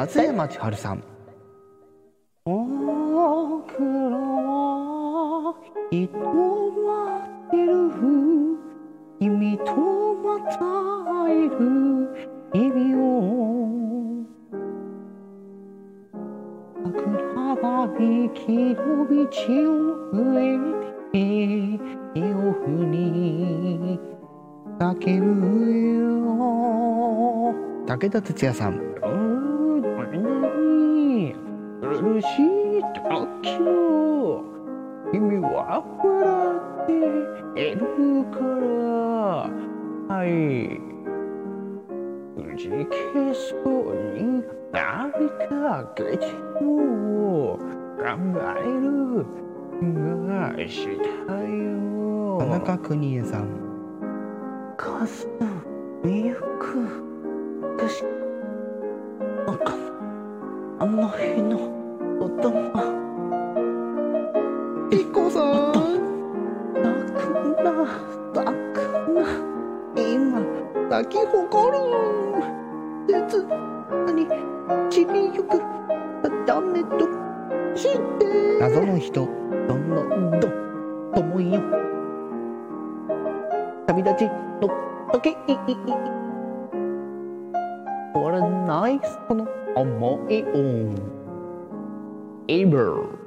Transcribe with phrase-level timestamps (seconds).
[0.00, 1.04] 松山千春さん。
[2.46, 2.54] 僕
[3.78, 5.54] らは
[5.90, 7.90] 人待ってる
[9.20, 9.64] 君と
[10.14, 10.56] また
[11.26, 11.58] 会える。
[12.54, 13.39] 日々を
[18.74, 19.14] の道
[19.70, 19.74] を
[20.12, 20.58] 上
[21.12, 21.18] で
[22.14, 23.98] 手を振り
[24.78, 25.40] 叫ぶ
[25.80, 27.54] よ
[27.86, 28.90] 武田鉄矢さん。
[31.80, 34.44] 苦しい時を
[35.12, 36.14] 君は笑
[36.84, 36.92] って
[37.60, 37.80] いる
[38.30, 39.50] から
[40.14, 40.28] はい
[42.36, 42.94] くじけ
[43.34, 43.66] そう
[44.14, 44.20] に
[44.72, 45.50] なりか
[45.94, 46.26] けて
[46.62, 47.19] も
[48.00, 48.06] 考
[48.58, 49.50] える。
[49.82, 53.48] がしたよ田中邦衛さん
[54.76, 55.26] かす
[56.04, 56.86] みゆく
[57.78, 58.02] 私
[59.46, 59.74] なんか
[60.78, 61.58] あの日の
[62.20, 63.00] 音が
[64.90, 65.72] ピコさん。
[66.74, 67.70] 泣くな。
[68.34, 68.78] 泣く
[69.14, 69.22] な。
[69.94, 70.42] 今
[70.90, 71.78] 咲き誇る。
[73.06, 73.12] 切
[74.12, 74.26] に
[74.90, 75.62] 散りゆく。
[76.44, 77.00] ダメと。
[77.00, 77.19] して
[78.60, 79.28] 謎の人。
[79.68, 81.62] どんどん思いよ。
[83.86, 84.26] 旅立ち
[84.60, 84.68] の
[85.12, 85.36] 時
[88.14, 90.94] 終わらないその思いを
[92.48, 93.18] ever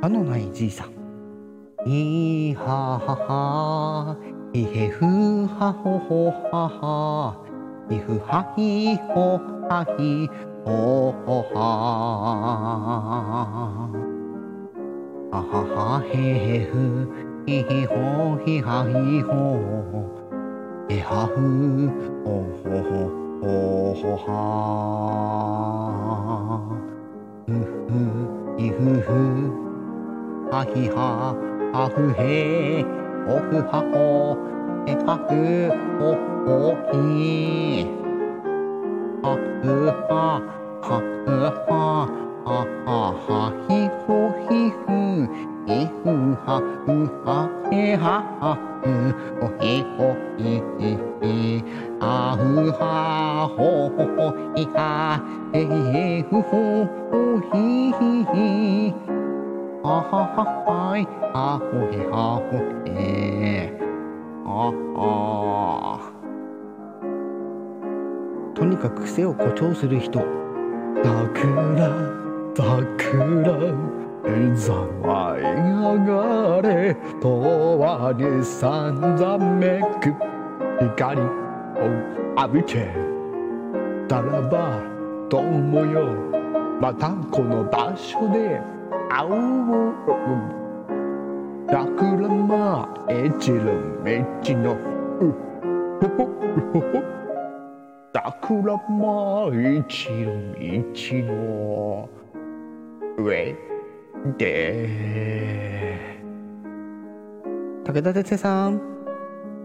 [0.00, 0.92] 歯のないじいさん。
[1.88, 4.37] いははは。
[4.54, 7.36] いへふはほほはは。
[7.90, 10.28] いふはひほはひ
[10.64, 11.60] ほほは。
[15.30, 15.52] はは
[16.00, 16.72] はへへふ
[17.46, 18.92] ひひほひはひ
[19.22, 19.28] ほ。
[20.88, 21.36] へはふ
[22.24, 22.26] ほ
[22.64, 22.96] ほほ
[23.42, 23.46] ほ
[23.94, 24.32] ほは。
[27.46, 29.06] ふふいふふ。
[30.50, 30.96] はひは
[31.74, 33.07] はふへ。
[33.28, 34.38] ほふはほ
[34.86, 35.36] へはふ
[35.98, 36.16] ほ
[36.46, 37.84] ほひ
[39.22, 40.40] はふは
[40.80, 41.52] はふは
[42.46, 44.88] はははひほひふ
[45.66, 46.08] ひふ
[46.46, 46.56] は
[46.86, 46.88] ふ
[47.26, 47.28] は
[47.70, 48.88] へははふ
[49.38, 51.62] ほへほひひひ
[52.00, 52.82] はふは
[53.54, 55.20] ほほほひは
[55.52, 58.24] へへふほほひひ
[59.04, 59.17] ひ。
[59.88, 60.44] ははは
[60.90, 61.06] はい。
[61.32, 63.72] はほへはほへ。
[64.44, 66.12] ああ
[68.54, 70.20] とにかく癖を誇張する人。
[71.02, 71.88] 桜
[72.54, 73.32] 桜
[74.56, 80.12] ざわい上がれとわにさんざめく。
[80.80, 81.24] 光を
[82.36, 82.94] 浴びて
[84.06, 84.82] たらば
[85.30, 86.14] どうもよ
[86.78, 88.77] またこの場所で。
[89.10, 89.94] 会おう
[91.70, 93.64] 桜まえちる
[94.04, 94.12] 道
[94.58, 94.72] の
[95.20, 95.32] う
[96.00, 96.26] ほほ
[96.72, 97.02] ほほ
[98.14, 100.92] 桜まえちる道
[101.24, 102.08] の
[103.18, 103.56] 上
[104.36, 104.48] で。
[107.84, 108.80] 武田鉄矢さん。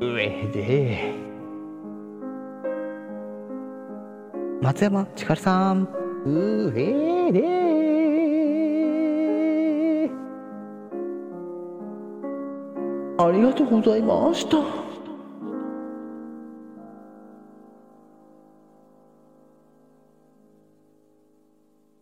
[0.00, 1.12] 上で。
[4.62, 5.88] 松山千春さん。
[6.24, 7.95] 上で
[13.36, 14.85] ありがとうございました。